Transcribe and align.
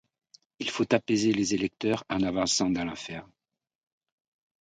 Il 0.57 0.67
faut 0.71 0.91
apaiser 0.95 1.31
les 1.31 1.53
électeurs 1.53 2.05
en 2.09 2.23
avançant 2.23 2.71
dans 2.71 2.83
l'affaire. 2.85 3.27